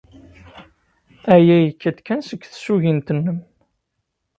[1.33, 3.39] Aya yekka-d kan seg tsugint-nnem.